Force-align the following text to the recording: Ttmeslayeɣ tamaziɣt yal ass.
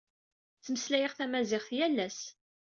Ttmeslayeɣ 0.57 1.13
tamaziɣt 1.13 1.69
yal 1.77 1.97
ass. 2.07 2.21